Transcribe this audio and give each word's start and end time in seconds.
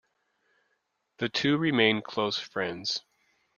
The 1.19 1.29
two 1.29 1.57
remain 1.59 2.01
close 2.01 2.39
friends. 2.39 3.01